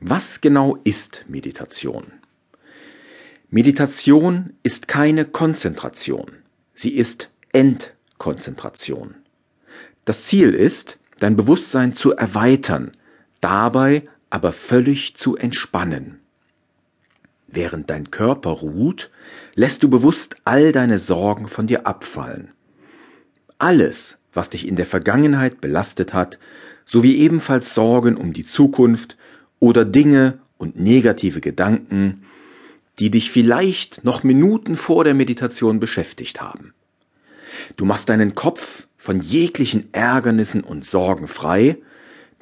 Was 0.00 0.40
genau 0.40 0.76
ist 0.84 1.24
Meditation? 1.28 2.12
Meditation 3.50 4.54
ist 4.62 4.88
keine 4.88 5.24
Konzentration, 5.24 6.32
sie 6.74 6.94
ist 6.94 7.30
Entkonzentration. 7.52 9.14
Das 10.04 10.26
Ziel 10.26 10.52
ist, 10.52 10.98
dein 11.20 11.36
Bewusstsein 11.36 11.92
zu 11.92 12.12
erweitern, 12.16 12.92
dabei 13.40 14.08
aber 14.28 14.52
völlig 14.52 15.14
zu 15.14 15.36
entspannen. 15.36 16.18
Während 17.46 17.88
dein 17.88 18.10
Körper 18.10 18.50
ruht, 18.50 19.10
lässt 19.54 19.84
du 19.84 19.88
bewusst 19.88 20.36
all 20.44 20.72
deine 20.72 20.98
Sorgen 20.98 21.46
von 21.46 21.68
dir 21.68 21.86
abfallen. 21.86 22.50
Alles, 23.58 24.18
was 24.32 24.50
dich 24.50 24.66
in 24.66 24.74
der 24.74 24.86
Vergangenheit 24.86 25.60
belastet 25.60 26.12
hat, 26.12 26.40
sowie 26.84 27.16
ebenfalls 27.18 27.74
Sorgen 27.74 28.16
um 28.16 28.32
die 28.32 28.42
Zukunft 28.42 29.16
oder 29.64 29.86
Dinge 29.86 30.40
und 30.58 30.78
negative 30.78 31.40
Gedanken, 31.40 32.22
die 32.98 33.10
dich 33.10 33.30
vielleicht 33.30 34.04
noch 34.04 34.22
Minuten 34.22 34.76
vor 34.76 35.04
der 35.04 35.14
Meditation 35.14 35.80
beschäftigt 35.80 36.42
haben. 36.42 36.74
Du 37.78 37.86
machst 37.86 38.10
deinen 38.10 38.34
Kopf 38.34 38.86
von 38.98 39.20
jeglichen 39.20 39.86
Ärgernissen 39.92 40.62
und 40.62 40.84
Sorgen 40.84 41.28
frei, 41.28 41.78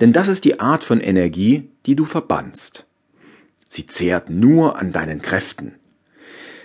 denn 0.00 0.12
das 0.12 0.26
ist 0.26 0.44
die 0.44 0.58
Art 0.58 0.82
von 0.82 1.00
Energie, 1.00 1.68
die 1.86 1.94
du 1.94 2.06
verbannst. 2.06 2.86
Sie 3.68 3.86
zehrt 3.86 4.28
nur 4.28 4.76
an 4.76 4.90
deinen 4.90 5.22
Kräften. 5.22 5.76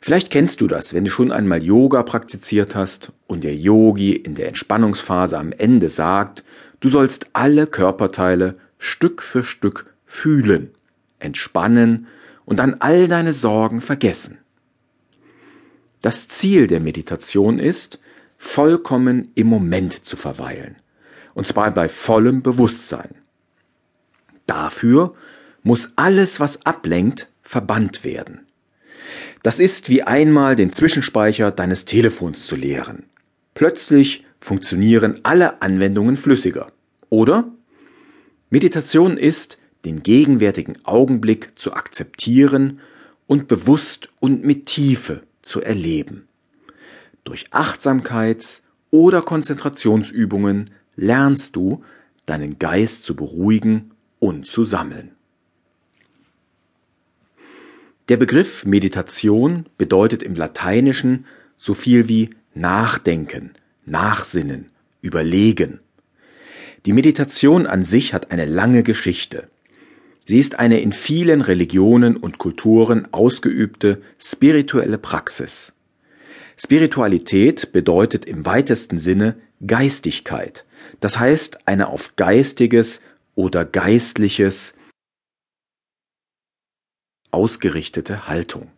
Vielleicht 0.00 0.30
kennst 0.30 0.60
du 0.60 0.66
das, 0.66 0.94
wenn 0.94 1.04
du 1.04 1.12
schon 1.12 1.30
einmal 1.30 1.62
Yoga 1.62 2.02
praktiziert 2.02 2.74
hast 2.74 3.12
und 3.28 3.44
der 3.44 3.54
Yogi 3.54 4.16
in 4.16 4.34
der 4.34 4.48
Entspannungsphase 4.48 5.38
am 5.38 5.52
Ende 5.52 5.90
sagt, 5.90 6.42
du 6.80 6.88
sollst 6.88 7.28
alle 7.34 7.68
Körperteile 7.68 8.56
Stück 8.78 9.22
für 9.22 9.44
Stück 9.44 9.89
fühlen, 10.10 10.70
entspannen 11.20 12.08
und 12.44 12.58
dann 12.58 12.76
all 12.80 13.06
deine 13.06 13.32
Sorgen 13.32 13.80
vergessen. 13.80 14.38
Das 16.02 16.26
Ziel 16.26 16.66
der 16.66 16.80
Meditation 16.80 17.60
ist, 17.60 18.00
vollkommen 18.36 19.30
im 19.36 19.46
Moment 19.46 20.04
zu 20.04 20.16
verweilen, 20.16 20.76
und 21.34 21.46
zwar 21.46 21.70
bei 21.70 21.88
vollem 21.88 22.42
Bewusstsein. 22.42 23.14
Dafür 24.46 25.14
muss 25.62 25.92
alles, 25.94 26.40
was 26.40 26.66
ablenkt, 26.66 27.28
verbannt 27.42 28.02
werden. 28.02 28.40
Das 29.44 29.60
ist 29.60 29.88
wie 29.88 30.02
einmal 30.02 30.56
den 30.56 30.72
Zwischenspeicher 30.72 31.52
deines 31.52 31.84
Telefons 31.84 32.46
zu 32.46 32.56
leeren. 32.56 33.04
Plötzlich 33.54 34.24
funktionieren 34.40 35.20
alle 35.22 35.62
Anwendungen 35.62 36.16
flüssiger. 36.16 36.72
Oder? 37.10 37.48
Meditation 38.48 39.16
ist, 39.16 39.59
den 39.84 40.02
gegenwärtigen 40.02 40.84
Augenblick 40.84 41.58
zu 41.58 41.72
akzeptieren 41.72 42.80
und 43.26 43.48
bewusst 43.48 44.08
und 44.20 44.44
mit 44.44 44.66
Tiefe 44.66 45.22
zu 45.42 45.60
erleben. 45.60 46.26
Durch 47.24 47.46
Achtsamkeits- 47.52 48.62
oder 48.90 49.22
Konzentrationsübungen 49.22 50.70
lernst 50.96 51.56
du, 51.56 51.84
deinen 52.26 52.58
Geist 52.58 53.02
zu 53.04 53.16
beruhigen 53.16 53.92
und 54.18 54.46
zu 54.46 54.64
sammeln. 54.64 55.12
Der 58.08 58.16
Begriff 58.16 58.66
Meditation 58.66 59.66
bedeutet 59.78 60.22
im 60.22 60.34
Lateinischen 60.34 61.26
so 61.56 61.74
viel 61.74 62.08
wie 62.08 62.30
Nachdenken, 62.54 63.52
Nachsinnen, 63.86 64.72
Überlegen. 65.00 65.78
Die 66.86 66.92
Meditation 66.92 67.66
an 67.66 67.84
sich 67.84 68.12
hat 68.12 68.32
eine 68.32 68.46
lange 68.46 68.82
Geschichte. 68.82 69.48
Sie 70.30 70.38
ist 70.38 70.60
eine 70.60 70.80
in 70.80 70.92
vielen 70.92 71.40
Religionen 71.40 72.16
und 72.16 72.38
Kulturen 72.38 73.08
ausgeübte 73.10 74.00
spirituelle 74.16 74.96
Praxis. 74.96 75.72
Spiritualität 76.56 77.72
bedeutet 77.72 78.26
im 78.26 78.46
weitesten 78.46 78.96
Sinne 78.96 79.34
Geistigkeit, 79.66 80.66
das 81.00 81.18
heißt 81.18 81.66
eine 81.66 81.88
auf 81.88 82.14
geistiges 82.14 83.00
oder 83.34 83.64
geistliches 83.64 84.72
ausgerichtete 87.32 88.28
Haltung. 88.28 88.70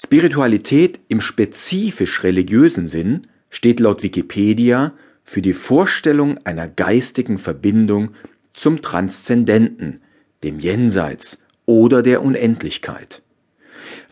Spiritualität 0.00 1.00
im 1.08 1.20
spezifisch 1.20 2.22
religiösen 2.22 2.86
Sinn 2.86 3.26
steht 3.50 3.80
laut 3.80 4.04
Wikipedia 4.04 4.92
für 5.24 5.42
die 5.42 5.52
Vorstellung 5.52 6.38
einer 6.44 6.68
geistigen 6.68 7.38
Verbindung 7.38 8.12
zum 8.56 8.82
Transzendenten, 8.82 10.00
dem 10.42 10.58
Jenseits 10.58 11.42
oder 11.66 12.02
der 12.02 12.22
Unendlichkeit. 12.22 13.22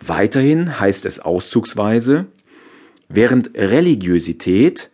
Weiterhin 0.01 0.79
heißt 0.79 1.07
es 1.07 1.19
auszugsweise, 1.19 2.27
während 3.09 3.57
Religiosität 3.57 4.91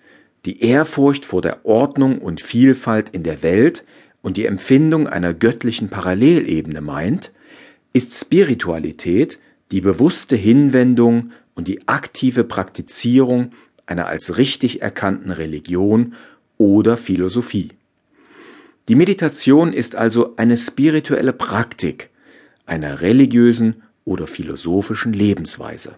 die 0.47 0.63
Ehrfurcht 0.63 1.27
vor 1.27 1.43
der 1.43 1.67
Ordnung 1.67 2.19
und 2.19 2.41
Vielfalt 2.41 3.11
in 3.11 3.25
der 3.25 3.43
Welt 3.43 3.85
und 4.23 4.37
die 4.37 4.47
Empfindung 4.47 5.07
einer 5.07 5.35
göttlichen 5.35 5.91
Parallelebene 5.91 6.81
meint, 6.81 7.33
ist 7.93 8.15
Spiritualität 8.15 9.39
die 9.73 9.81
bewusste 9.81 10.37
Hinwendung 10.37 11.33
und 11.55 11.69
die 11.69 11.87
aktive 11.89 12.45
Praktizierung 12.45 13.51
einer 13.87 14.07
als 14.07 14.39
richtig 14.39 14.81
erkannten 14.81 15.31
Religion 15.31 16.15
oder 16.57 16.97
Philosophie. 16.97 17.71
Die 18.89 18.95
Meditation 18.95 19.73
ist 19.73 19.95
also 19.95 20.35
eine 20.37 20.57
spirituelle 20.57 21.33
Praktik 21.33 22.11
einer 22.67 23.01
religiösen 23.01 23.83
oder 24.05 24.27
philosophischen 24.27 25.13
Lebensweise. 25.13 25.97